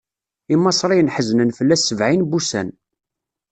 Imaṣriyen 0.53 1.11
ḥeznen 1.15 1.55
fell-as 1.57 1.81
sebɛin 1.87 2.21
n 2.25 2.27
wussan. 2.29 2.69